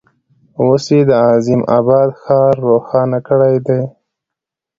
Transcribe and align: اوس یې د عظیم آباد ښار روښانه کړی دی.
اوس 0.61 0.85
یې 0.95 1.01
د 1.09 1.11
عظیم 1.27 1.61
آباد 1.79 2.09
ښار 2.21 2.53
روښانه 2.67 3.19
کړی 3.27 3.55
دی. 3.67 3.81